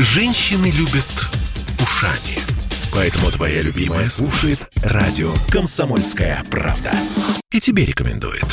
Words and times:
Женщины 0.00 0.70
любят 0.70 1.28
ушами. 1.82 2.38
Поэтому 2.92 3.32
твоя 3.32 3.62
любимая 3.62 4.06
слушает 4.06 4.60
радио 4.76 5.32
«Комсомольская 5.50 6.44
правда». 6.48 6.92
И 7.50 7.58
тебе 7.58 7.84
рекомендует. 7.84 8.46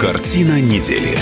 Картина 0.00 0.60
недели. 0.60 1.18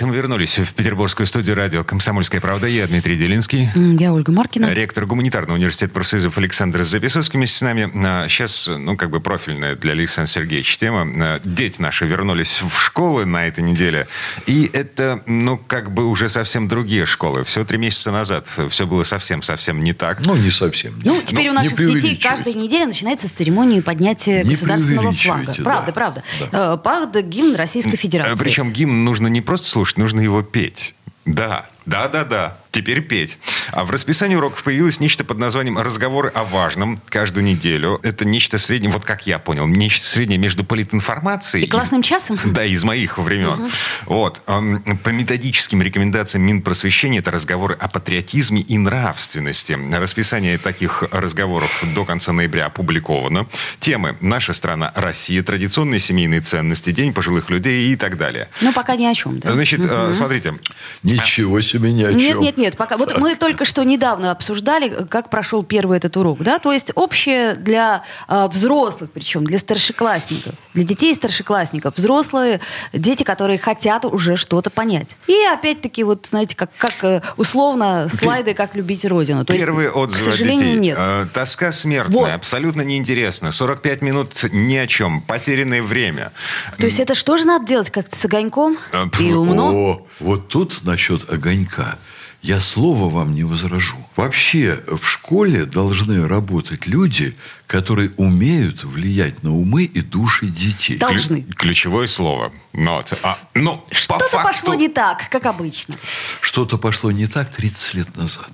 Это 0.00 0.06
мы 0.06 0.16
вернулись 0.16 0.58
в 0.58 0.72
петербургскую 0.72 1.26
студию 1.26 1.54
радио 1.56 1.84
«Комсомольская 1.84 2.40
правда». 2.40 2.66
Я 2.66 2.86
Дмитрий 2.86 3.18
Делинский. 3.18 3.68
Я 3.74 4.14
Ольга 4.14 4.32
Маркина. 4.32 4.72
Ректор 4.72 5.04
гуманитарного 5.04 5.58
университета 5.58 5.92
профсоюзов 5.92 6.38
Александр 6.38 6.84
Записовский 6.84 7.36
вместе 7.36 7.58
с 7.58 7.60
нами. 7.60 7.90
А, 8.06 8.26
Сейчас, 8.26 8.66
ну, 8.66 8.96
как 8.96 9.10
бы 9.10 9.20
профильная 9.20 9.76
для 9.76 9.92
Александра 9.92 10.32
Сергеевича 10.32 10.78
тема. 10.78 11.06
А, 11.22 11.40
Дети 11.44 11.82
наши 11.82 12.06
вернулись 12.06 12.62
в 12.62 12.80
школы 12.80 13.26
на 13.26 13.46
этой 13.46 13.62
неделе. 13.62 14.06
И 14.46 14.70
это, 14.72 15.20
ну, 15.26 15.58
как 15.58 15.92
бы 15.92 16.06
уже 16.06 16.30
совсем 16.30 16.66
другие 16.66 17.04
школы. 17.04 17.44
Все 17.44 17.66
три 17.66 17.76
месяца 17.76 18.10
назад 18.10 18.48
все 18.70 18.86
было 18.86 19.02
совсем-совсем 19.02 19.84
не 19.84 19.92
так. 19.92 20.24
Ну, 20.24 20.34
не 20.34 20.50
совсем. 20.50 20.98
Ну, 21.04 21.20
теперь 21.22 21.48
Ну, 21.48 21.52
у 21.52 21.54
наших 21.56 21.76
детей 21.76 22.16
каждая 22.16 22.54
неделя 22.54 22.86
начинается 22.86 23.28
с 23.28 23.32
церемонии 23.32 23.80
поднятия 23.80 24.44
Не 24.44 24.52
государственного 24.52 25.12
флага. 25.12 25.18
преувеличивайте, 25.44 25.62
Правда, 25.62 25.86
да. 25.88 25.92
правда. 25.92 26.22
Э, 26.52 26.78
Правда, 26.82 27.20
гимн 27.20 27.54
Российской 27.54 27.98
Федерации. 27.98 28.32
А, 28.32 28.36
Причем 28.36 28.72
гимн 28.72 29.04
нужно 29.04 29.26
не 29.26 29.42
просто 29.42 29.68
слушать, 29.68 29.89
нужно 29.96 30.20
его 30.20 30.42
петь. 30.42 30.94
Да, 31.24 31.66
да, 31.86 32.08
да, 32.08 32.24
да. 32.24 32.56
Теперь 32.72 33.00
петь. 33.00 33.38
А 33.72 33.84
в 33.84 33.90
расписании 33.90 34.36
уроков 34.36 34.62
появилось 34.62 35.00
нечто 35.00 35.24
под 35.24 35.38
названием 35.38 35.76
«Разговоры 35.76 36.28
о 36.28 36.44
важном» 36.44 37.00
каждую 37.08 37.44
неделю. 37.44 37.98
Это 38.04 38.24
нечто 38.24 38.58
среднее, 38.58 38.92
вот 38.92 39.04
как 39.04 39.26
я 39.26 39.40
понял, 39.40 39.66
нечто 39.66 40.06
среднее 40.06 40.38
между 40.38 40.62
политинформацией... 40.62 41.64
И 41.64 41.68
классным 41.68 42.02
часом? 42.02 42.38
Да, 42.44 42.64
из 42.64 42.84
моих 42.84 43.18
времен. 43.18 43.70
Вот. 44.06 44.42
Эм, 44.46 44.80
По 45.02 45.08
методическим 45.08 45.82
рекомендациям 45.82 46.44
Минпросвещения 46.44 47.18
это 47.18 47.32
разговоры 47.32 47.74
о 47.74 47.88
патриотизме 47.88 48.60
и 48.60 48.78
нравственности. 48.78 49.76
Расписание 49.92 50.58
таких 50.58 51.02
разговоров 51.10 51.84
до 51.94 52.04
конца 52.04 52.32
ноября 52.32 52.66
опубликовано. 52.66 53.46
Темы 53.80 54.16
«Наша 54.20 54.52
страна, 54.52 54.92
Россия», 54.94 55.42
«Традиционные 55.42 55.98
семейные 55.98 56.40
ценности», 56.40 56.92
«День 56.92 57.12
пожилых 57.12 57.50
людей» 57.50 57.92
и 57.92 57.96
так 57.96 58.16
далее. 58.16 58.48
Ну, 58.60 58.72
пока 58.72 58.94
ни 58.94 59.06
о 59.06 59.14
чем, 59.14 59.40
да? 59.40 59.54
Значит, 59.54 59.80
э, 59.82 60.12
смотрите, 60.14 60.54
Ничего 61.02 61.60
себе, 61.60 61.69
ни 61.78 62.02
о 62.04 62.12
Нет, 62.12 62.32
чем. 62.32 62.40
нет, 62.42 62.56
нет, 62.56 62.76
пока. 62.76 62.96
Вот 62.96 63.18
мы 63.18 63.34
только 63.36 63.64
что 63.64 63.82
недавно 63.82 64.30
обсуждали, 64.30 65.06
как 65.08 65.30
прошел 65.30 65.62
первый 65.62 65.98
этот 65.98 66.16
урок, 66.16 66.40
да, 66.40 66.58
то 66.58 66.72
есть 66.72 66.90
общее 66.94 67.54
для 67.54 68.02
э, 68.28 68.46
взрослых, 68.48 69.10
причем 69.12 69.44
для 69.44 69.58
старшеклассников, 69.58 70.54
для 70.74 70.84
детей 70.84 71.14
старшеклассников, 71.14 71.96
взрослые, 71.96 72.60
дети, 72.92 73.22
которые 73.22 73.58
хотят 73.58 74.04
уже 74.04 74.36
что-то 74.36 74.70
понять. 74.70 75.16
И 75.26 75.36
опять-таки 75.52 76.02
вот, 76.04 76.26
знаете, 76.26 76.56
как, 76.56 76.70
как 76.76 77.04
э, 77.04 77.22
условно 77.36 78.08
слайды, 78.10 78.54
как 78.54 78.74
любить 78.74 79.04
родину. 79.04 79.44
То 79.44 79.52
есть, 79.52 79.64
Первые 79.64 79.90
к 79.90 79.96
отзывы 79.96 80.30
от 80.30 80.36
сожалению, 80.36 80.64
детей. 80.66 80.78
нет. 80.80 80.98
Э, 81.00 81.26
тоска 81.32 81.72
смертная, 81.72 82.18
Вот. 82.20 82.30
абсолютно 82.30 82.82
неинтересно. 82.82 83.52
45 83.52 84.02
минут 84.02 84.44
ни 84.52 84.76
о 84.76 84.86
чем, 84.86 85.20
потерянное 85.22 85.82
время. 85.82 86.32
То 86.78 86.86
есть 86.86 87.00
это 87.00 87.14
что 87.14 87.36
же 87.36 87.46
надо 87.46 87.66
делать, 87.66 87.90
как 87.90 88.06
с 88.14 88.24
огоньком 88.24 88.76
А, 88.92 89.08
и 89.18 89.32
умно? 89.32 89.70
О, 89.72 90.06
вот 90.20 90.48
тут 90.48 90.80
насчет 90.84 91.28
огонька. 91.30 91.59
única 91.60 91.98
Я 92.42 92.60
слова 92.60 93.08
вам 93.08 93.34
не 93.34 93.44
возражу. 93.44 93.96
Вообще 94.16 94.80
в 94.86 95.04
школе 95.06 95.66
должны 95.66 96.26
работать 96.26 96.86
люди, 96.86 97.34
которые 97.66 98.10
умеют 98.16 98.82
влиять 98.82 99.42
на 99.42 99.54
умы 99.54 99.84
и 99.84 100.00
души 100.00 100.46
детей. 100.46 100.96
Должны. 100.96 101.42
Клю- 101.42 101.54
ключевое 101.54 102.06
слово. 102.06 102.50
Not. 102.72 103.16
А, 103.22 103.36
ну, 103.54 103.78
по 103.88 103.94
Что-то 103.94 104.24
факту- 104.28 104.46
пошло 104.48 104.74
не 104.74 104.88
так, 104.88 105.28
как 105.28 105.44
обычно. 105.46 105.96
Что-то 106.40 106.78
пошло 106.78 107.10
не 107.10 107.26
так 107.26 107.50
30 107.54 107.94
лет 107.94 108.16
назад. 108.16 108.50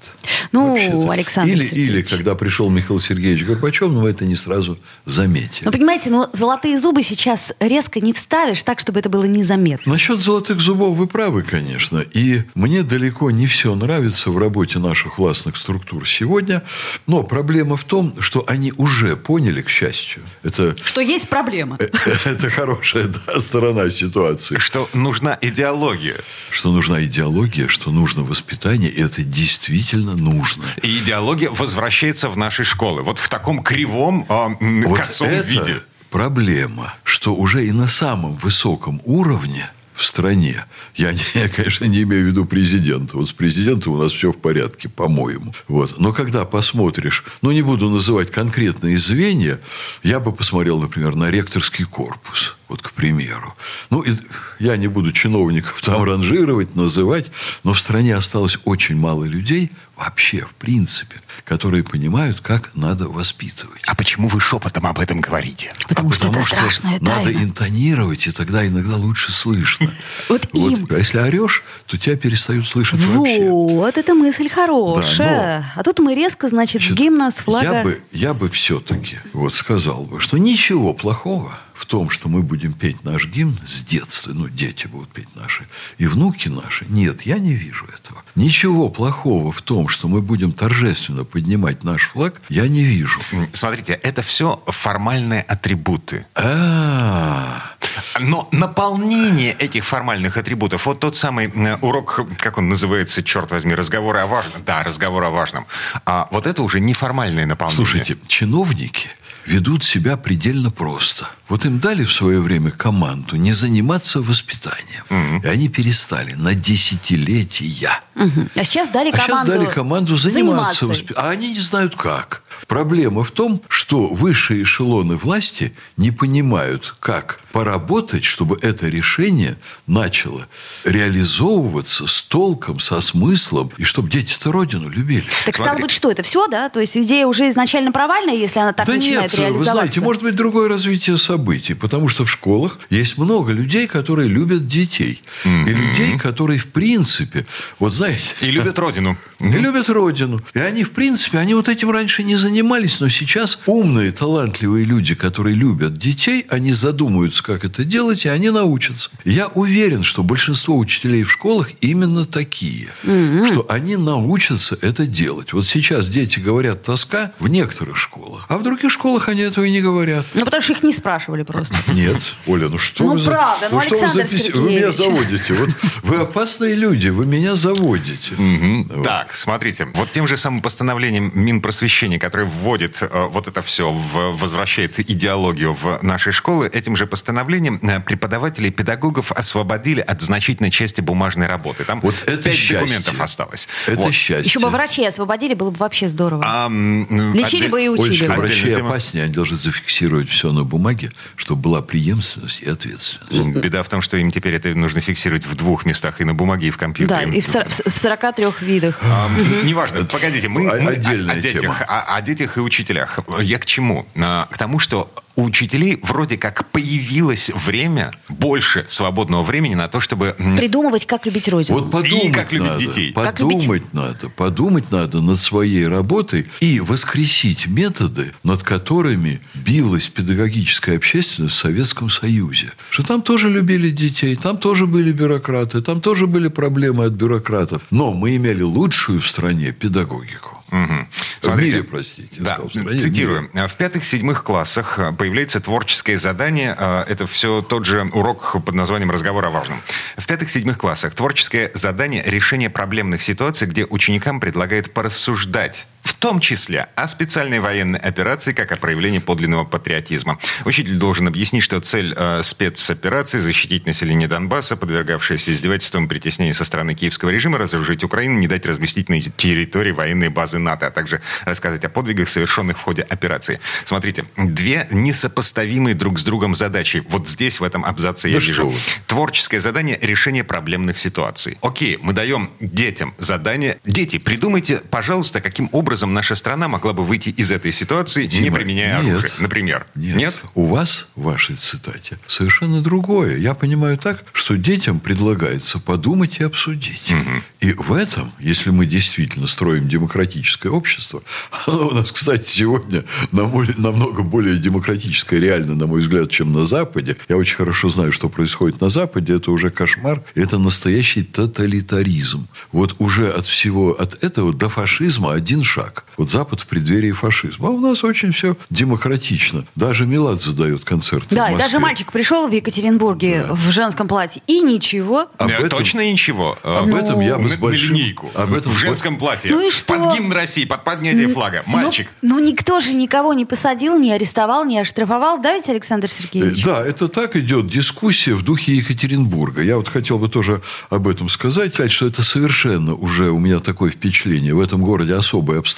Ну, 0.52 0.70
Вообще-то. 0.70 1.10
Александр 1.10 1.50
или, 1.52 1.62
Сергеевич. 1.64 1.90
или 1.90 2.02
когда 2.02 2.34
пришел 2.34 2.68
Михаил 2.70 2.98
Сергеевич 3.00 3.44
Горбачев, 3.44 3.90
но 3.90 4.00
вы 4.00 4.10
это 4.10 4.24
не 4.24 4.34
сразу 4.36 4.78
заметили. 5.04 5.64
Ну, 5.66 5.70
понимаете, 5.70 6.10
ну, 6.10 6.26
золотые 6.32 6.78
зубы 6.80 7.02
сейчас 7.02 7.52
резко 7.60 8.00
не 8.00 8.12
вставишь 8.14 8.62
так, 8.62 8.80
чтобы 8.80 8.98
это 9.00 9.08
было 9.10 9.24
незаметно. 9.24 9.92
Насчет 9.92 10.20
золотых 10.20 10.60
зубов 10.60 10.96
вы 10.96 11.06
правы, 11.06 11.42
конечно. 11.42 11.98
И 11.98 12.42
мне 12.54 12.82
далеко 12.82 13.30
не 13.30 13.46
все 13.46 13.74
нравится 13.78 14.30
в 14.30 14.38
работе 14.38 14.78
наших 14.78 15.18
властных 15.18 15.56
структур 15.56 16.08
сегодня. 16.08 16.62
Но 17.06 17.22
проблема 17.22 17.76
в 17.76 17.84
том, 17.84 18.20
что 18.20 18.44
они 18.48 18.72
уже 18.76 19.16
поняли, 19.16 19.62
к 19.62 19.68
счастью, 19.68 20.22
это, 20.42 20.74
Что 20.84 21.00
есть 21.00 21.28
проблема. 21.28 21.78
это 22.24 22.50
хорошая 22.50 23.04
да, 23.08 23.40
сторона 23.40 23.90
ситуации, 23.90 24.58
Что 24.58 24.88
нужна 24.92 25.38
идеология. 25.40 26.16
что 26.50 26.70
нужна 26.72 27.04
идеология, 27.04 27.68
что 27.68 27.90
нужно 27.90 28.22
воспитание, 28.24 28.90
и 28.90 29.00
это 29.00 29.22
действительно 29.22 30.14
нужно. 30.14 30.64
И 30.82 30.98
идеология 30.98 31.50
возвращается 31.50 32.28
в 32.28 32.36
наши 32.36 32.64
школы. 32.64 33.02
Вот 33.02 33.18
в 33.18 33.28
таком 33.28 33.62
кривом, 33.62 34.26
м, 34.28 34.82
Вот 34.82 35.00
косом 35.00 35.28
это 35.28 35.46
виде. 35.48 35.76
проблема, 36.10 36.94
что 37.04 37.34
уже 37.34 37.66
и 37.66 37.72
на 37.72 37.88
самом 37.88 38.36
высоком 38.36 39.00
уровне 39.04 39.70
в 39.96 40.04
стране, 40.04 40.64
я, 40.94 41.10
я, 41.34 41.48
конечно, 41.48 41.86
не 41.86 42.02
имею 42.02 42.24
в 42.24 42.26
виду 42.28 42.44
президента. 42.44 43.16
Вот 43.16 43.28
с 43.28 43.32
президентом 43.32 43.94
у 43.94 43.96
нас 43.96 44.12
все 44.12 44.30
в 44.30 44.36
порядке, 44.36 44.88
по-моему. 44.88 45.54
Вот. 45.68 45.98
Но 45.98 46.12
когда 46.12 46.44
посмотришь, 46.44 47.24
ну, 47.40 47.50
не 47.50 47.62
буду 47.62 47.88
называть 47.88 48.30
конкретные 48.30 48.98
звенья, 48.98 49.58
я 50.02 50.20
бы 50.20 50.32
посмотрел, 50.32 50.78
например, 50.78 51.16
на 51.16 51.30
ректорский 51.30 51.86
корпус. 51.86 52.56
Вот, 52.68 52.82
к 52.82 52.92
примеру. 52.92 53.54
Ну, 53.90 54.02
и 54.02 54.12
я 54.58 54.76
не 54.76 54.88
буду 54.88 55.12
чиновников 55.12 55.80
там 55.82 56.02
ранжировать, 56.02 56.74
называть, 56.74 57.30
но 57.62 57.72
в 57.74 57.80
стране 57.80 58.16
осталось 58.16 58.58
очень 58.64 58.96
мало 58.96 59.22
людей, 59.24 59.70
вообще, 59.96 60.40
в 60.40 60.54
принципе, 60.54 61.16
которые 61.44 61.84
понимают, 61.84 62.40
как 62.40 62.74
надо 62.74 63.08
воспитывать. 63.08 63.82
А 63.86 63.94
почему 63.94 64.28
вы 64.28 64.40
шепотом 64.40 64.86
об 64.86 64.98
этом 64.98 65.20
говорите? 65.20 65.72
Потому, 65.88 66.10
что 66.10 66.26
это 66.26 66.38
Потому 66.38 66.46
что 66.46 66.56
страшная 66.56 66.98
надо 67.00 67.24
тайна. 67.24 67.44
интонировать, 67.44 68.26
и 68.26 68.32
тогда 68.32 68.66
иногда 68.66 68.96
лучше 68.96 69.32
слышно. 69.32 69.90
Вот 70.28 70.46
им. 70.54 70.86
А 70.90 70.94
если 70.98 71.18
орешь, 71.18 71.62
то 71.86 71.96
тебя 71.96 72.16
перестают 72.16 72.66
слышать 72.66 73.00
вообще. 73.00 73.48
Вот, 73.48 73.96
это 73.96 74.14
мысль 74.14 74.48
хорошая. 74.48 75.72
а 75.76 75.82
тут 75.84 76.00
мы 76.00 76.14
резко, 76.14 76.48
значит, 76.48 76.82
с 76.82 76.86
Значит, 76.86 76.98
гимна, 76.98 77.30
с 77.30 77.36
флага... 77.36 77.72
Я 77.72 77.82
бы, 77.84 78.00
я 78.12 78.34
бы 78.34 78.48
все-таки 78.50 79.18
вот 79.32 79.54
сказал 79.54 80.04
бы, 80.04 80.20
что 80.20 80.36
ничего 80.36 80.94
плохого 80.94 81.56
в 81.76 81.84
том, 81.84 82.10
что 82.10 82.28
мы 82.28 82.42
будем 82.42 82.72
петь 82.72 83.04
наш 83.04 83.26
гимн 83.26 83.58
с 83.66 83.82
детства, 83.82 84.32
ну, 84.32 84.48
дети 84.48 84.86
будут 84.86 85.10
петь 85.10 85.34
наши, 85.36 85.66
и 85.98 86.06
внуки 86.06 86.48
наши. 86.48 86.86
Нет, 86.88 87.22
я 87.22 87.38
не 87.38 87.54
вижу 87.54 87.86
этого. 87.86 88.22
Ничего 88.34 88.88
плохого 88.88 89.52
в 89.52 89.62
том, 89.62 89.88
что 89.88 90.08
мы 90.08 90.22
будем 90.22 90.52
торжественно 90.52 91.24
поднимать 91.24 91.84
наш 91.84 92.08
флаг, 92.08 92.40
я 92.48 92.66
не 92.66 92.82
вижу. 92.82 93.20
Смотрите, 93.52 93.92
это 94.02 94.22
все 94.22 94.62
формальные 94.66 95.42
атрибуты. 95.42 96.24
А, 96.34 97.72
Но 98.20 98.48
наполнение 98.52 99.52
этих 99.52 99.84
формальных 99.84 100.36
атрибутов, 100.36 100.86
вот 100.86 101.00
тот 101.00 101.16
самый 101.16 101.52
урок, 101.82 102.20
как 102.38 102.58
он 102.58 102.68
называется, 102.68 103.22
черт 103.22 103.50
возьми, 103.50 103.74
разговоры 103.74 104.20
о 104.20 104.26
важном. 104.26 104.64
Да, 104.64 104.82
разговор 104.82 105.24
о 105.24 105.30
важном. 105.30 105.66
А 106.06 106.28
вот 106.30 106.46
это 106.46 106.62
уже 106.62 106.80
неформальное 106.80 107.46
наполнение. 107.46 107.76
Слушайте, 107.76 108.16
чиновники 108.26 109.10
ведут 109.46 109.84
себя 109.84 110.16
предельно 110.16 110.70
просто. 110.70 111.28
Вот 111.48 111.64
им 111.64 111.78
дали 111.78 112.04
в 112.04 112.12
свое 112.12 112.40
время 112.40 112.70
команду 112.70 113.36
не 113.36 113.52
заниматься 113.52 114.20
воспитанием. 114.20 115.40
И 115.42 115.46
они 115.46 115.68
перестали 115.68 116.32
на 116.34 116.54
десятилетия. 116.54 118.00
Мгм. 118.14 118.50
А 118.54 118.64
сейчас 118.64 118.88
дали 118.90 119.10
А 119.10 119.12
сейчас 119.12 119.26
команду... 119.26 119.52
дали 119.52 119.66
команду 119.66 120.16
заниматься, 120.16 120.40
заниматься. 120.40 120.86
воспитанием. 120.86 121.26
А 121.26 121.30
они 121.30 121.52
не 121.52 121.60
знают 121.60 121.94
как. 121.96 122.42
Проблема 122.66 123.22
в 123.22 123.30
том, 123.30 123.62
что 123.68 124.08
высшие 124.08 124.64
эшелоны 124.64 125.16
власти 125.16 125.74
не 125.96 126.10
понимают, 126.10 126.94
как 126.98 127.40
поработать, 127.56 128.22
чтобы 128.22 128.58
это 128.60 128.86
решение 128.86 129.56
начало 129.86 130.46
реализовываться 130.84 132.06
с 132.06 132.20
толком, 132.20 132.80
со 132.80 133.00
смыслом, 133.00 133.70
и 133.78 133.84
чтобы 133.84 134.10
дети-то 134.10 134.52
родину 134.52 134.90
любили. 134.90 135.24
Так 135.46 135.54
стало 135.54 135.68
Смотри. 135.68 135.82
быть, 135.84 135.90
что 135.90 136.10
это 136.10 136.22
все, 136.22 136.48
да? 136.48 136.68
То 136.68 136.80
есть 136.80 136.98
идея 136.98 137.26
уже 137.26 137.48
изначально 137.48 137.92
провальная, 137.92 138.34
если 138.34 138.60
она 138.60 138.74
так 138.74 138.86
да 138.86 138.92
начинает 138.92 139.22
нет, 139.22 139.32
вы 139.32 139.38
реализоваться? 139.38 139.72
знаете, 139.72 140.00
может 140.02 140.22
быть 140.22 140.34
другое 140.34 140.68
развитие 140.68 141.16
событий, 141.16 141.72
потому 141.72 142.08
что 142.08 142.26
в 142.26 142.30
школах 142.30 142.78
есть 142.90 143.16
много 143.16 143.52
людей, 143.52 143.86
которые 143.86 144.28
любят 144.28 144.68
детей. 144.68 145.22
И 145.46 145.70
людей, 145.70 146.18
которые 146.18 146.58
в 146.58 146.66
принципе, 146.66 147.46
вот 147.78 147.94
знаете... 147.94 148.20
И 148.42 148.50
любят 148.50 148.78
родину. 148.78 149.16
И 149.40 149.48
любят 149.48 149.88
родину. 149.88 150.42
И 150.52 150.58
они, 150.58 150.84
в 150.84 150.90
принципе, 150.90 151.38
они 151.38 151.54
вот 151.54 151.68
этим 151.68 151.90
раньше 151.90 152.22
не 152.22 152.36
занимались. 152.36 153.00
но 153.00 153.08
сейчас 153.08 153.60
умные, 153.64 154.12
талантливые 154.12 154.84
люди, 154.84 155.14
которые 155.14 155.54
любят 155.54 155.96
детей, 155.96 156.44
они 156.50 156.72
задумаются, 156.72 157.45
как 157.46 157.64
это 157.64 157.84
делать, 157.84 158.24
и 158.24 158.28
они 158.28 158.50
научатся. 158.50 159.08
Я 159.24 159.46
уверен, 159.46 160.02
что 160.02 160.24
большинство 160.24 160.76
учителей 160.76 161.22
в 161.22 161.30
школах 161.30 161.70
именно 161.80 162.26
такие, 162.26 162.88
mm-hmm. 163.04 163.46
что 163.46 163.66
они 163.68 163.96
научатся 163.96 164.76
это 164.82 165.06
делать. 165.06 165.52
Вот 165.52 165.64
сейчас 165.64 166.08
дети 166.08 166.40
говорят 166.40 166.82
тоска 166.82 167.32
в 167.38 167.46
некоторых 167.48 167.96
школах, 167.96 168.46
а 168.48 168.58
в 168.58 168.64
других 168.64 168.90
школах 168.90 169.28
они 169.28 169.42
этого 169.42 169.64
и 169.64 169.70
не 169.70 169.80
говорят. 169.80 170.26
Ну, 170.34 170.44
потому 170.44 170.60
что 170.60 170.72
их 170.72 170.82
не 170.82 170.92
спрашивали 170.92 171.44
просто. 171.44 171.76
Нет, 171.92 172.20
Оля, 172.48 172.68
ну 172.68 172.78
что 172.78 173.04
ну, 173.04 173.16
вы... 173.16 173.24
правда, 173.24 173.68
ну, 173.70 173.76
ну 173.76 173.82
что 173.82 173.94
Александр 173.94 174.22
вы, 174.22 174.28
Сергеевич. 174.28 174.56
вы 174.56 174.70
меня 174.70 174.92
заводите. 174.92 175.54
Вот 175.54 175.70
вы 176.02 176.16
опасные 176.16 176.74
люди, 176.74 177.08
вы 177.08 177.26
меня 177.26 177.54
заводите. 177.54 178.34
Вот. 178.36 179.04
Так, 179.04 179.34
смотрите, 179.34 179.86
вот 179.94 180.10
тем 180.10 180.26
же 180.26 180.36
самым 180.36 180.62
постановлением 180.62 181.30
Минпросвещения, 181.32 182.18
которое 182.18 182.44
вводит 182.44 182.98
э, 183.00 183.26
вот 183.30 183.46
это 183.46 183.62
все, 183.62 183.92
в, 183.92 184.36
возвращает 184.36 184.98
идеологию 184.98 185.74
в 185.74 186.02
наши 186.02 186.32
школы, 186.32 186.66
этим 186.66 186.96
же 186.96 187.06
постановлением 187.06 187.35
э, 187.38 188.00
преподавателей 188.00 188.68
и 188.68 188.72
педагогов 188.72 189.32
освободили 189.32 190.00
от 190.00 190.22
значительной 190.22 190.70
части 190.70 191.00
бумажной 191.00 191.46
работы. 191.46 191.84
Там 191.84 192.00
вот 192.00 192.14
это 192.26 192.36
пять 192.36 192.54
счастье. 192.56 192.78
документов 192.78 193.20
осталось. 193.20 193.68
Это 193.86 193.96
вот. 193.96 194.12
счастье. 194.14 194.44
Еще 194.46 194.60
бы 194.60 194.70
врачей 194.70 195.08
освободили, 195.08 195.54
было 195.54 195.70
бы 195.70 195.76
вообще 195.78 196.08
здорово. 196.08 196.42
А, 196.46 196.68
Лечили 196.68 197.42
отдель... 197.64 197.70
бы 197.70 197.84
и 197.84 197.88
учили. 197.88 198.26
Бы. 198.28 198.34
врачи 198.34 198.64
тема. 198.72 198.88
опаснее, 198.90 199.24
они 199.24 199.32
должны 199.32 199.56
зафиксировать 199.56 200.28
все 200.28 200.52
на 200.52 200.64
бумаге, 200.64 201.10
чтобы 201.36 201.62
была 201.62 201.82
преемственность 201.82 202.60
и 202.60 202.68
ответственность. 202.68 203.56
Беда 203.56 203.82
в 203.82 203.88
том, 203.88 204.02
что 204.02 204.16
им 204.16 204.30
теперь 204.30 204.54
это 204.54 204.68
нужно 204.74 205.00
фиксировать 205.00 205.46
в 205.46 205.54
двух 205.54 205.84
местах, 205.86 206.20
и 206.20 206.24
на 206.24 206.34
бумаге, 206.34 206.68
и 206.68 206.70
в 206.70 206.74
Да, 206.76 206.80
компьютере. 206.80 207.38
и 207.38 207.40
в, 207.40 207.46
сор- 207.46 207.68
в 207.68 207.98
43 207.98 208.46
видах. 208.60 209.00
А, 209.02 209.28
Неважно, 209.64 210.04
погодите, 210.04 210.48
мы, 210.48 210.68
о- 210.68 210.80
мы 210.80 210.90
о, 210.92 210.94
о 210.94 210.96
детях, 211.36 211.62
тема. 211.62 211.76
о, 211.88 212.16
о 212.16 212.22
детях 212.22 212.56
и 212.56 212.60
учителях. 212.60 213.18
Я 213.40 213.58
к 213.58 213.66
чему? 213.66 214.06
А, 214.16 214.46
К 214.50 214.58
тому, 214.58 214.78
что 214.78 215.12
у 215.36 215.44
учителей 215.44 216.00
вроде 216.02 216.38
как 216.38 216.66
появилось 216.70 217.50
время, 217.50 218.12
больше 218.28 218.86
свободного 218.88 219.42
времени 219.42 219.74
на 219.74 219.88
то, 219.88 220.00
чтобы... 220.00 220.34
Придумывать, 220.56 221.06
как 221.06 221.26
любить 221.26 221.48
родину. 221.48 221.78
Вот 221.78 221.90
подумать 221.90 222.24
И 222.24 222.32
как 222.32 222.52
любить 222.52 222.68
надо, 222.68 222.80
детей. 222.80 223.12
Как 223.12 223.36
подумать 223.36 223.92
надо, 223.92 224.28
подумать 224.30 224.90
надо 224.90 225.20
над 225.20 225.38
своей 225.38 225.86
работой 225.86 226.46
и 226.60 226.80
воскресить 226.80 227.66
методы, 227.66 228.32
над 228.42 228.62
которыми 228.62 229.40
билась 229.54 230.08
педагогическая 230.08 230.96
общественность 230.96 231.54
в 231.54 231.58
Советском 231.58 232.08
Союзе. 232.08 232.72
Что 232.90 233.02
там 233.02 233.22
тоже 233.22 233.50
любили 233.50 233.90
детей, 233.90 234.36
там 234.36 234.56
тоже 234.56 234.86
были 234.86 235.12
бюрократы, 235.12 235.82
там 235.82 236.00
тоже 236.00 236.26
были 236.26 236.48
проблемы 236.48 237.04
от 237.04 237.12
бюрократов. 237.12 237.82
Но 237.90 238.12
мы 238.12 238.36
имели 238.36 238.62
лучшую 238.62 239.20
в 239.20 239.28
стране 239.28 239.72
педагогику. 239.72 240.64
Мгм. 240.70 241.08
В 241.42 241.56
мире, 241.56 241.84
простите. 241.84 242.40
Да, 242.40 242.58
сказал, 242.68 242.98
цитирую. 242.98 243.50
В 243.52 243.76
пятых-седьмых 243.76 244.42
классах 244.42 244.98
э, 244.98 245.12
появляется 245.12 245.60
творческое 245.60 246.18
задание. 246.18 246.74
э, 246.76 247.04
Это 247.08 247.26
все 247.26 247.62
тот 247.62 247.84
же 247.84 248.08
урок 248.12 248.56
под 248.64 248.74
названием 248.74 249.10
«Разговор 249.10 249.44
о 249.44 249.50
важном». 249.50 249.80
В 250.16 250.26
пятых-седьмых 250.26 250.78
классах 250.78 251.14
творческое 251.14 251.70
задание– 251.74 252.22
решение 252.26 252.70
проблемных 252.70 253.22
ситуаций, 253.22 253.68
где 253.68 253.84
ученикам 253.84 254.40
предлагают 254.40 254.92
порассуждать 254.92 255.86
в 256.06 256.14
том 256.14 256.38
числе 256.38 256.86
о 256.94 257.08
специальной 257.08 257.58
военной 257.58 257.98
операции, 257.98 258.52
как 258.52 258.70
о 258.70 258.76
проявлении 258.76 259.18
подлинного 259.18 259.64
патриотизма. 259.64 260.38
Учитель 260.64 260.94
должен 260.94 261.26
объяснить, 261.26 261.64
что 261.64 261.80
цель 261.80 262.14
э, 262.16 262.42
спецоперации– 262.44 263.38
защитить 263.40 263.86
население 263.86 264.28
Донбасса, 264.28 264.76
подвергавшееся 264.76 265.52
издевательствам 265.52 266.04
и 266.04 266.08
притеснению 266.08 266.54
со 266.54 266.64
стороны 266.64 266.94
киевского 266.94 267.30
режима, 267.30 267.58
разоружить 267.58 268.04
Украину, 268.04 268.38
не 268.38 268.46
дать 268.46 268.66
разместить 268.66 269.08
на 269.08 269.20
территории 269.20 269.90
военные 269.90 270.30
базы 270.30 270.58
НАТО, 270.58 270.86
а 270.86 270.90
также 270.90 271.20
рассказать 271.44 271.84
о 271.84 271.88
подвигах, 271.88 272.28
совершенных 272.28 272.78
в 272.78 272.82
ходе 272.82 273.02
операции. 273.02 273.58
Смотрите, 273.84 274.24
две 274.36 274.86
несопоставимые 274.92 275.96
друг 275.96 276.20
с 276.20 276.22
другом 276.22 276.54
задачи. 276.54 277.04
Вот 277.08 277.28
здесь, 277.28 277.58
в 277.58 277.64
этом 277.64 277.84
абзаце, 277.84 278.28
я 278.28 278.34
Да 278.34 278.40
что 278.40 278.50
вижу. 278.50 278.74
Творческое 279.08 279.58
задание– 279.58 279.98
решение 280.00 280.44
проблемных 280.44 280.98
ситуаций. 280.98 281.58
Окей, 281.62 281.98
мы 282.00 282.12
даем 282.12 282.50
детям 282.60 283.12
задание. 283.18 283.78
Дети, 283.84 284.18
придумайте, 284.18 284.82
пожалуйста, 284.88 285.40
каким 285.40 285.68
образом 285.72 285.95
наша 286.04 286.34
страна 286.34 286.68
могла 286.68 286.92
бы 286.92 287.04
выйти 287.04 287.30
из 287.30 287.50
этой 287.50 287.72
ситуации, 287.72 288.22
не 288.24 288.28
Дима, 288.28 288.56
применяя 288.56 289.02
нет. 289.02 289.12
оружие. 289.12 289.32
Например. 289.38 289.86
Нет. 289.94 290.42
У 290.54 290.66
вас, 290.66 291.08
в 291.16 291.22
вашей 291.22 291.56
цитате, 291.56 292.18
совершенно 292.26 292.82
другое. 292.82 293.38
Я 293.38 293.54
понимаю 293.54 293.96
так, 293.98 294.24
что 294.32 294.56
детям 294.56 295.00
предлагается 295.00 295.78
подумать 295.78 296.38
и 296.40 296.44
обсудить. 296.44 297.12
И 297.60 297.72
в 297.72 297.92
этом, 297.92 298.32
если 298.38 298.70
мы 298.70 298.86
действительно 298.86 299.46
строим 299.46 299.88
демократическое 299.88 300.68
общество, 300.68 301.22
оно 301.66 301.88
у 301.88 301.90
нас, 301.92 302.12
кстати, 302.12 302.48
сегодня 302.48 303.04
намного 303.32 304.22
более 304.22 304.58
демократическое, 304.58 305.40
реально, 305.40 305.74
на 305.74 305.86
мой 305.86 306.00
взгляд, 306.00 306.30
чем 306.30 306.52
на 306.52 306.66
Западе. 306.66 307.16
Я 307.28 307.36
очень 307.36 307.56
хорошо 307.56 307.90
знаю, 307.90 308.12
что 308.12 308.28
происходит 308.28 308.80
на 308.80 308.88
Западе. 308.88 309.34
Это 309.34 309.50
уже 309.50 309.70
кошмар. 309.70 310.22
Это 310.34 310.58
настоящий 310.58 311.22
тоталитаризм. 311.22 312.46
Вот 312.72 312.96
уже 312.98 313.30
от 313.30 313.46
всего, 313.46 313.92
от 313.92 314.22
этого 314.22 314.52
до 314.52 314.68
фашизма 314.68 315.32
один 315.32 315.62
шаг. 315.62 315.85
Вот 316.16 316.30
Запад 316.30 316.60
в 316.60 316.66
преддверии 316.66 317.12
фашизма. 317.12 317.68
А 317.68 317.70
у 317.70 317.80
нас 317.80 318.04
очень 318.04 318.32
все 318.32 318.56
демократично. 318.70 319.64
Даже 319.74 320.06
Милад 320.06 320.40
задает 320.42 320.84
концерты 320.84 321.34
Да, 321.34 321.46
в 321.46 321.48
и 321.48 321.52
Москве. 321.52 321.64
даже 321.66 321.78
мальчик 321.78 322.12
пришел 322.12 322.48
в 322.48 322.52
Екатеринбурге 322.52 323.46
в 323.50 323.70
женском 323.70 324.08
платье, 324.08 324.42
и 324.46 324.60
ничего. 324.60 325.28
Об 325.38 325.48
Э, 325.48 325.52
этом- 325.54 325.78
Точно 325.78 326.10
ничего. 326.10 326.58
Э, 326.62 326.78
Об 326.82 326.94
этом 326.94 327.20
я 327.20 327.38
бы 327.38 327.48
с 327.48 327.56
большим... 327.56 327.94
линейку. 327.94 328.30
Об 328.34 328.52
этом 328.54 328.72
в 328.72 328.78
женском 328.78 329.16
платье. 329.18 329.50
Ну 329.50 329.66
и 329.66 329.70
что? 329.70 329.94
Под 329.94 330.16
гимн 330.16 330.32
России, 330.32 330.64
под 330.64 330.84
поднятие 330.84 331.28
флага. 331.28 331.62
Мальчик. 331.66 332.12
Ну, 332.22 332.36
ну, 332.38 332.44
никто 332.44 332.80
же 332.80 332.92
никого 332.92 333.34
не 333.34 333.44
посадил, 333.44 333.98
не 333.98 334.12
арестовал, 334.12 334.64
не 334.64 334.78
оштрафовал. 334.78 335.40
Да 335.40 335.54
ведь, 335.54 335.68
Александр 335.68 336.06
Э, 336.06 336.08
Сергеевич? 336.08 336.64
Да, 336.64 336.84
это 336.86 337.08
так 337.08 337.36
идет 337.36 337.68
дискуссия 337.68 338.34
в 338.34 338.42
духе 338.42 338.74
Екатеринбурга. 338.76 339.62
Я 339.62 339.76
вот 339.76 339.88
хотел 339.88 340.18
бы 340.18 340.28
тоже 340.28 340.62
об 340.90 341.08
этом 341.08 341.28
сказать, 341.28 341.72
сказать, 341.74 341.92
что 341.92 342.06
это 342.06 342.22
совершенно 342.22 342.94
уже 342.94 343.30
у 343.30 343.38
меня 343.38 343.60
такое 343.60 343.90
впечатление. 343.90 344.54
В 344.54 344.60
этом 344.60 344.82
городе 344.82 345.14
особая 345.14 345.58
обстановка. 345.58 345.75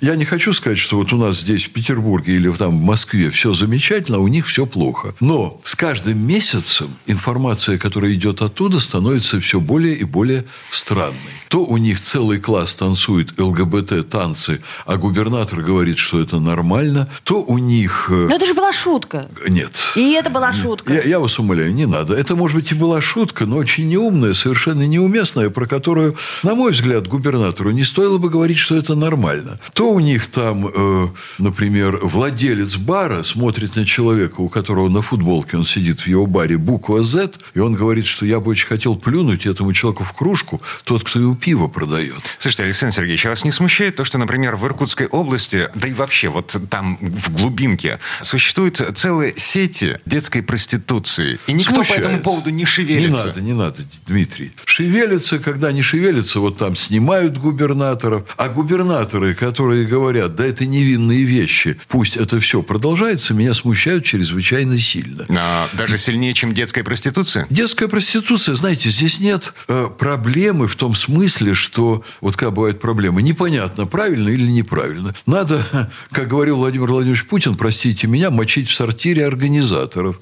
Я 0.00 0.16
не 0.16 0.24
хочу 0.24 0.54
сказать, 0.54 0.78
что 0.78 0.96
вот 0.96 1.12
у 1.12 1.18
нас 1.18 1.40
здесь 1.40 1.64
в 1.66 1.70
Петербурге 1.70 2.36
или 2.36 2.50
там 2.52 2.78
в 2.78 2.82
Москве 2.82 3.30
все 3.30 3.52
замечательно, 3.52 4.16
а 4.16 4.20
у 4.20 4.28
них 4.28 4.46
все 4.46 4.64
плохо. 4.64 5.14
Но 5.20 5.60
с 5.62 5.74
каждым 5.74 6.18
месяцем 6.26 6.96
информация, 7.06 7.76
которая 7.76 8.14
идет 8.14 8.40
оттуда, 8.40 8.80
становится 8.80 9.38
все 9.40 9.60
более 9.60 9.94
и 9.94 10.04
более 10.04 10.46
странной. 10.70 11.16
То 11.48 11.64
у 11.64 11.76
них 11.76 12.00
целый 12.00 12.40
класс 12.40 12.74
танцует 12.74 13.38
ЛГБТ-танцы, 13.38 14.60
а 14.86 14.96
губернатор 14.96 15.60
говорит, 15.60 15.98
что 15.98 16.18
это 16.18 16.40
нормально, 16.40 17.06
то 17.24 17.42
у 17.42 17.58
них... 17.58 18.06
э, 18.10 18.28
Но 18.30 18.36
это 18.36 18.46
же 18.46 18.54
была 18.54 18.72
шутка. 18.72 19.28
Нет. 19.48 19.72
И 19.96 20.12
это 20.12 20.30
была 20.30 20.52
шутка. 20.54 20.94
Я, 20.94 21.02
я 21.02 21.20
вас 21.20 21.38
умоляю, 21.38 21.74
не 21.74 21.86
надо. 21.86 22.14
Это, 22.14 22.36
может 22.36 22.56
быть, 22.56 22.72
и 22.72 22.74
была 22.74 23.02
шутка, 23.02 23.44
но 23.44 23.56
очень 23.56 23.86
неумная, 23.88 24.32
совершенно 24.32 24.86
неуместная, 24.86 25.50
про 25.50 25.66
которую, 25.66 26.16
на 26.42 26.54
мой 26.54 26.72
взгляд, 26.72 27.06
губернатору 27.06 27.70
не 27.70 27.84
стоило 27.84 28.16
бы 28.18 28.30
говорить, 28.30 28.58
что 28.58 28.76
это 28.76 28.94
нормально. 28.94 29.15
То 29.72 29.90
у 29.92 30.00
них 30.00 30.30
там, 30.30 30.68
э, 30.72 31.08
например, 31.38 32.00
владелец 32.02 32.76
бара 32.76 33.22
смотрит 33.22 33.76
на 33.76 33.84
человека, 33.86 34.40
у 34.40 34.48
которого 34.48 34.88
на 34.88 35.02
футболке 35.02 35.56
он 35.56 35.64
сидит 35.64 36.00
в 36.00 36.06
его 36.06 36.26
баре, 36.26 36.56
буква 36.56 37.02
Z, 37.02 37.30
и 37.54 37.60
он 37.60 37.74
говорит, 37.74 38.06
что 38.06 38.26
я 38.26 38.40
бы 38.40 38.50
очень 38.50 38.66
хотел 38.66 38.96
плюнуть 38.96 39.46
этому 39.46 39.72
человеку 39.72 40.04
в 40.04 40.12
кружку, 40.12 40.60
тот, 40.84 41.04
кто 41.04 41.20
ему 41.20 41.34
пиво 41.34 41.68
продает. 41.68 42.36
Слушайте, 42.38 42.64
Александр 42.64 42.94
Сергеевич, 42.94 43.26
а 43.26 43.30
вас 43.30 43.44
не 43.44 43.52
смущает 43.52 43.96
то, 43.96 44.04
что, 44.04 44.18
например, 44.18 44.56
в 44.56 44.66
Иркутской 44.66 45.06
области, 45.06 45.68
да 45.74 45.88
и 45.88 45.92
вообще 45.92 46.28
вот 46.28 46.56
там 46.70 46.98
в 47.00 47.32
глубинке, 47.32 47.98
существуют 48.22 48.80
целые 48.94 49.34
сети 49.36 49.98
детской 50.06 50.42
проституции, 50.42 51.38
и 51.46 51.52
никто 51.52 51.76
Смущает. 51.76 52.02
по 52.02 52.06
этому 52.06 52.22
поводу 52.22 52.50
не 52.50 52.56
Не 52.56 52.64
шевелится. 52.66 53.28
надо, 53.28 53.40
не 53.40 53.52
надо, 53.52 53.82
Дмитрий. 54.06 54.52
Шевелятся, 54.64 55.38
когда 55.38 55.72
не 55.72 55.82
шевелятся, 55.82 56.40
вот 56.40 56.58
там 56.58 56.76
снимают 56.76 57.38
губернаторов. 57.38 58.24
А 58.36 58.48
губернаторы, 59.06 59.34
которые 59.34 59.86
говорят, 59.86 60.34
да 60.34 60.46
это 60.46 60.66
невинные 60.66 61.24
вещи, 61.24 61.78
пусть 61.88 62.16
это 62.16 62.40
все 62.40 62.62
продолжается, 62.62 63.34
меня 63.34 63.54
смущают 63.54 64.04
чрезвычайно 64.04 64.78
сильно. 64.78 65.26
А, 65.28 65.68
даже 65.74 65.98
сильнее, 65.98 66.34
чем 66.34 66.52
детская 66.52 66.82
проституция? 66.84 67.46
Детская 67.50 67.88
проституция, 67.88 68.54
знаете, 68.54 68.90
здесь 68.90 69.18
нет 69.20 69.52
э, 69.68 69.88
проблемы 69.98 70.68
в 70.68 70.76
том 70.76 70.94
смысле, 70.94 71.54
что 71.54 72.04
вот 72.20 72.36
как 72.36 72.52
бывают 72.52 72.80
проблемы, 72.80 73.22
непонятно, 73.22 73.86
правильно 73.86 74.28
или 74.28 74.46
неправильно. 74.46 75.14
Надо, 75.26 75.90
как 76.10 76.28
говорил 76.28 76.56
Владимир 76.56 76.88
Владимирович 76.88 77.24
Путин, 77.26 77.56
простите 77.56 78.06
меня, 78.06 78.30
мочить 78.30 78.68
в 78.68 78.74
сортире 78.74 79.26
организаторов. 79.26 80.20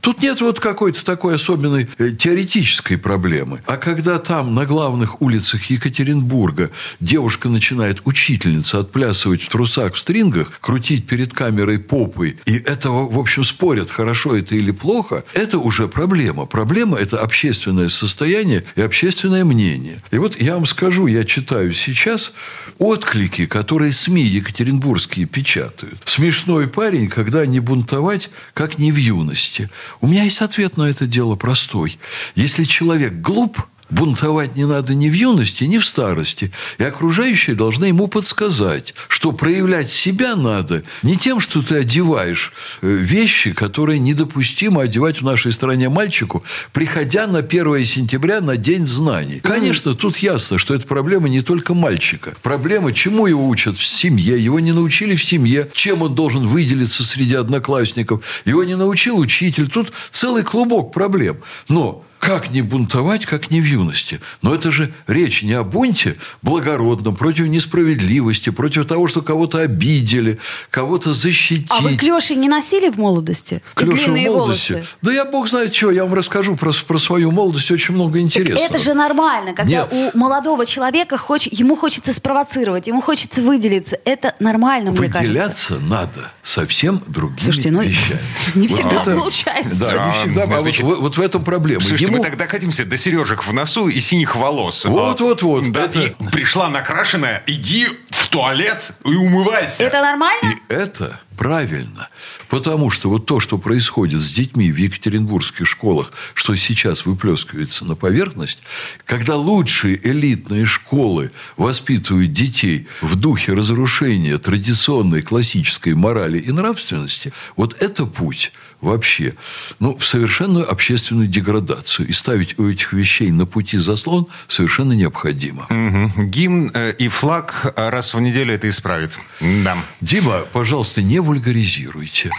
Тут 0.00 0.22
нет 0.22 0.40
вот 0.40 0.60
какой-то 0.60 1.04
такой 1.04 1.34
особенной 1.36 1.88
э, 1.98 2.10
теоретической 2.10 2.98
проблемы. 2.98 3.62
А 3.66 3.76
когда 3.76 4.18
там 4.18 4.54
на 4.54 4.66
главных 4.66 5.22
улицах 5.22 5.64
Екатеринбурга 5.64 6.70
девушка 7.00 7.48
начинает 7.48 8.00
учить 8.04 8.25
учительница 8.26 8.80
отплясывать 8.80 9.42
в 9.42 9.48
трусах, 9.48 9.94
в 9.94 9.98
стрингах, 9.98 10.58
крутить 10.60 11.06
перед 11.06 11.32
камерой 11.32 11.78
попой, 11.78 12.36
и 12.44 12.56
этого, 12.56 13.08
в 13.08 13.18
общем, 13.18 13.44
спорят, 13.44 13.90
хорошо 13.90 14.36
это 14.36 14.56
или 14.56 14.72
плохо, 14.72 15.22
это 15.32 15.58
уже 15.58 15.86
проблема. 15.86 16.46
Проблема– 16.46 16.98
это 17.00 17.20
общественное 17.20 17.88
состояние 17.88 18.64
и 18.74 18.80
общественное 18.82 19.44
мнение. 19.44 20.02
И 20.10 20.18
вот 20.18 20.40
я 20.40 20.54
вам 20.54 20.66
скажу, 20.66 21.06
я 21.06 21.24
читаю 21.24 21.72
сейчас 21.72 22.32
отклики, 22.78 23.46
которые 23.46 23.92
СМИ 23.92 24.22
екатеринбургские 24.22 25.26
печатают. 25.26 26.00
Смешной 26.04 26.66
парень, 26.66 27.08
когда 27.08 27.46
не 27.46 27.60
бунтовать, 27.60 28.30
как 28.54 28.78
не 28.78 28.90
в 28.90 28.96
юности. 28.96 29.70
У 30.00 30.08
меня 30.08 30.24
есть 30.24 30.40
ответ 30.40 30.76
на 30.76 30.90
это 30.90 31.06
дело 31.06 31.36
простой. 31.36 31.98
Если 32.34 32.64
человек 32.64 33.12
глуп, 33.12 33.62
Бунтовать 33.88 34.56
не 34.56 34.64
надо 34.64 34.94
ни 34.94 35.08
в 35.08 35.12
юности, 35.12 35.62
ни 35.64 35.78
в 35.78 35.86
старости. 35.86 36.50
И 36.78 36.82
окружающие 36.82 37.54
должны 37.54 37.86
ему 37.86 38.08
подсказать, 38.08 38.94
что 39.06 39.30
проявлять 39.30 39.90
себя 39.90 40.34
надо 40.34 40.82
не 41.02 41.16
тем, 41.16 41.38
что 41.38 41.62
ты 41.62 41.76
одеваешь 41.78 42.52
э, 42.82 42.88
вещи, 42.88 43.52
которые 43.52 44.00
недопустимо 44.00 44.82
одевать 44.82 45.20
в 45.20 45.24
нашей 45.24 45.52
стране 45.52 45.88
мальчику, 45.88 46.42
приходя 46.72 47.28
на 47.28 47.38
1 47.38 47.84
сентября 47.84 48.40
на 48.40 48.56
День 48.56 48.86
знаний. 48.86 49.38
Конечно, 49.40 49.94
тут 49.94 50.16
ясно, 50.16 50.58
что 50.58 50.74
это 50.74 50.86
проблема 50.86 51.28
не 51.28 51.42
только 51.42 51.72
мальчика. 51.72 52.34
Проблема, 52.42 52.92
чему 52.92 53.28
его 53.28 53.46
учат 53.46 53.76
в 53.76 53.84
семье. 53.84 54.42
Его 54.42 54.58
не 54.58 54.72
научили 54.72 55.14
в 55.14 55.24
семье, 55.24 55.68
чем 55.72 56.02
он 56.02 56.14
должен 56.16 56.44
выделиться 56.44 57.04
среди 57.04 57.36
одноклассников. 57.36 58.24
Его 58.44 58.64
не 58.64 58.74
научил 58.74 59.16
учитель. 59.18 59.68
Тут 59.68 59.92
целый 60.10 60.42
клубок 60.42 60.92
проблем. 60.92 61.36
Но 61.68 62.04
как 62.26 62.50
не 62.50 62.60
бунтовать, 62.60 63.24
как 63.24 63.50
не 63.52 63.60
в 63.60 63.64
юности? 63.64 64.20
Но 64.42 64.52
это 64.52 64.72
же 64.72 64.92
речь 65.06 65.42
не 65.42 65.52
о 65.52 65.62
бунте 65.62 66.16
благородном, 66.42 67.14
против 67.14 67.46
несправедливости, 67.46 68.50
против 68.50 68.86
того, 68.86 69.06
что 69.06 69.22
кого-то 69.22 69.58
обидели, 69.58 70.38
кого-то 70.70 71.12
защитить. 71.12 71.68
А 71.70 71.80
вы 71.80 71.96
клеши 71.96 72.34
не 72.34 72.48
носили 72.48 72.88
в 72.88 72.98
молодости? 72.98 73.62
Клеши 73.74 74.10
в 74.10 74.16
молодости? 74.16 74.72
Волосы? 74.72 74.86
Да 75.02 75.12
я 75.12 75.24
бог 75.24 75.48
знает 75.48 75.74
что, 75.74 75.92
я 75.92 76.02
вам 76.04 76.14
расскажу 76.14 76.56
про, 76.56 76.72
про 76.72 76.98
свою 76.98 77.30
молодость 77.30 77.70
очень 77.70 77.94
много 77.94 78.18
интересного. 78.18 78.60
Так 78.60 78.70
это 78.70 78.82
же 78.82 78.94
нормально, 78.94 79.52
когда 79.52 79.70
Нет. 79.70 79.88
у 79.92 80.18
молодого 80.18 80.66
человека 80.66 81.16
хоч, 81.16 81.46
ему 81.46 81.76
хочется 81.76 82.12
спровоцировать, 82.12 82.88
ему 82.88 83.00
хочется 83.00 83.40
выделиться. 83.40 83.98
Это 84.04 84.34
нормально, 84.40 84.90
мне 84.90 85.08
кажется. 85.08 85.20
Выделяться 85.20 85.78
надо 85.78 86.32
совсем 86.42 87.00
другими 87.06 87.40
Слушайте, 87.40 87.70
ну, 87.70 87.82
вещами. 87.82 88.20
Не 88.56 88.66
всегда 88.66 89.02
это, 89.02 89.16
получается. 89.16 89.78
Да, 89.78 90.06
не 90.06 90.12
всегда. 90.12 90.56
А, 90.56 90.60
значит, 90.60 90.82
вот, 90.82 90.98
вот 90.98 91.16
в 91.16 91.20
этом 91.20 91.44
проблема. 91.44 91.82
Слушайте, 91.82 92.06
Ему... 92.06 92.15
мы 92.16 92.22
тогда 92.22 92.46
катимся 92.46 92.84
до 92.84 92.96
сережек 92.96 93.44
в 93.44 93.52
носу 93.52 93.88
и 93.88 93.98
синих 94.00 94.36
волос. 94.36 94.84
Вот, 94.84 95.20
вот, 95.20 95.42
вот. 95.42 95.72
Да, 95.72 95.84
это... 95.84 96.00
и 96.00 96.14
пришла 96.32 96.68
накрашенная, 96.68 97.42
иди 97.46 97.86
в 98.10 98.28
туалет 98.28 98.92
и 99.04 99.14
умывайся. 99.14 99.84
Это 99.84 100.00
нормально? 100.00 100.52
И 100.52 100.72
это 100.72 101.20
правильно. 101.36 102.08
Потому 102.48 102.90
что 102.90 103.08
вот 103.08 103.26
то, 103.26 103.40
что 103.40 103.58
происходит 103.58 104.20
с 104.20 104.30
детьми 104.32 104.72
в 104.72 104.76
екатеринбургских 104.76 105.66
школах, 105.66 106.12
что 106.34 106.56
сейчас 106.56 107.06
выплескивается 107.06 107.84
на 107.84 107.94
поверхность, 107.94 108.58
когда 109.04 109.36
лучшие 109.36 109.98
элитные 110.02 110.66
школы 110.66 111.30
воспитывают 111.56 112.32
детей 112.32 112.86
в 113.00 113.16
духе 113.16 113.52
разрушения 113.52 114.38
традиционной 114.38 115.22
классической 115.22 115.94
морали 115.94 116.38
и 116.38 116.50
нравственности, 116.50 117.32
вот 117.56 117.76
это 117.80 118.06
путь 118.06 118.52
вообще 118.80 119.34
ну, 119.78 119.96
в 119.96 120.04
совершенную 120.04 120.70
общественную 120.70 121.28
деградацию. 121.28 122.08
И 122.08 122.12
ставить 122.12 122.58
у 122.58 122.68
этих 122.68 122.92
вещей 122.92 123.30
на 123.30 123.46
пути 123.46 123.78
заслон 123.78 124.26
совершенно 124.48 124.92
необходимо. 124.92 125.64
Угу. 125.64 126.24
Гимн 126.24 126.70
э, 126.74 126.92
и 126.98 127.08
флаг 127.08 127.72
раз 127.76 128.14
в 128.14 128.20
неделю 128.20 128.54
это 128.54 128.68
исправит. 128.68 129.18
Да. 129.40 129.76
Дима, 130.00 130.40
пожалуйста, 130.52 131.02
не 131.02 131.20
вульгаризируйте. 131.26 132.30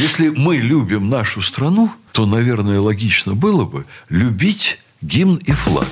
Если 0.00 0.30
мы 0.30 0.56
любим 0.56 1.10
нашу 1.10 1.42
страну, 1.42 1.90
то, 2.12 2.24
наверное, 2.24 2.80
логично 2.80 3.34
было 3.34 3.64
бы 3.64 3.84
любить 4.08 4.78
гимн 5.02 5.36
и 5.36 5.52
флаг. 5.52 5.88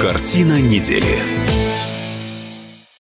Картина 0.00 0.60
недели. 0.60 1.55